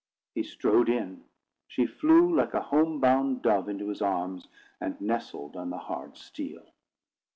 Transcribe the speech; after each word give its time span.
He 0.33 0.41
strode 0.41 0.89
in: 0.89 1.25
she 1.67 1.85
flew 1.85 2.33
like 2.35 2.55
a 2.55 2.59
home 2.63 2.99
bound 2.99 3.43
dove 3.43 3.69
into 3.69 3.89
his 3.89 4.01
arms, 4.01 4.47
and 4.79 4.99
nestled 4.99 5.55
on 5.55 5.69
the 5.69 5.77
hard 5.77 6.17
steel. 6.17 6.65